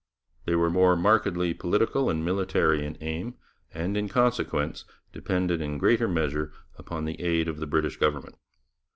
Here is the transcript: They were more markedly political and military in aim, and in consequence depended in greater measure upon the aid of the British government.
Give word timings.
They 0.45 0.55
were 0.55 0.71
more 0.71 0.95
markedly 0.95 1.53
political 1.53 2.09
and 2.09 2.25
military 2.25 2.83
in 2.83 2.97
aim, 3.01 3.35
and 3.71 3.95
in 3.95 4.09
consequence 4.09 4.83
depended 5.13 5.61
in 5.61 5.77
greater 5.77 6.07
measure 6.07 6.51
upon 6.75 7.05
the 7.05 7.21
aid 7.21 7.47
of 7.47 7.59
the 7.59 7.67
British 7.67 7.97
government. 7.97 8.37